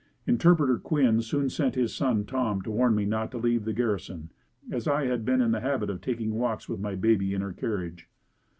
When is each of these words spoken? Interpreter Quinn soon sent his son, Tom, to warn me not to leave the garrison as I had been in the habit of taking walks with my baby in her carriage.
Interpreter 0.25 0.79
Quinn 0.79 1.21
soon 1.21 1.47
sent 1.47 1.75
his 1.75 1.93
son, 1.93 2.25
Tom, 2.25 2.59
to 2.63 2.71
warn 2.71 2.95
me 2.95 3.05
not 3.05 3.29
to 3.29 3.37
leave 3.37 3.65
the 3.65 3.71
garrison 3.71 4.31
as 4.71 4.87
I 4.87 5.05
had 5.05 5.23
been 5.25 5.41
in 5.41 5.51
the 5.51 5.61
habit 5.61 5.91
of 5.91 6.01
taking 6.01 6.33
walks 6.33 6.67
with 6.67 6.79
my 6.79 6.95
baby 6.95 7.35
in 7.35 7.41
her 7.41 7.53
carriage. 7.53 8.09